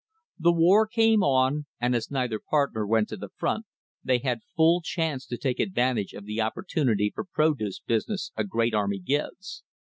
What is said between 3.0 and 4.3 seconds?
to the front, they